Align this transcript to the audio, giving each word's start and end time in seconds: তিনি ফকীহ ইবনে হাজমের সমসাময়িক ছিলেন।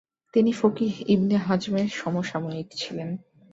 তিনি 0.33 0.51
ফকীহ 0.53 0.93
ইবনে 1.07 1.35
হাজমের 1.37 1.87
সমসাময়িক 1.91 2.67
ছিলেন। 2.77 3.09